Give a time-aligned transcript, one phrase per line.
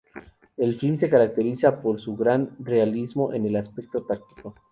[0.57, 4.55] El film se caracteriza por su gran realismo en el aspecto táctico.